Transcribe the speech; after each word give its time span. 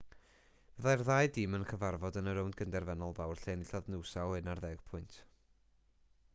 byddai'r 0.77 1.03
ddau 1.09 1.27
dîm 1.35 1.57
yn 1.57 1.65
cyfarfod 1.73 2.17
yn 2.21 2.31
y 2.33 2.33
rownd 2.37 2.57
gyn-derfynol 2.61 3.15
fawr 3.19 3.43
lle 3.43 3.55
enillodd 3.57 3.93
noosa 3.97 4.27
o 4.31 4.35
11 4.41 4.83
pwynt 4.89 5.19